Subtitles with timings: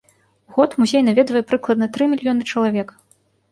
[0.47, 2.99] У год музей наведвае прыкладна тры мільёна чалавек.